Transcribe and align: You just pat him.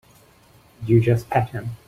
You 0.87 0.99
just 0.99 1.29
pat 1.29 1.51
him. 1.51 1.75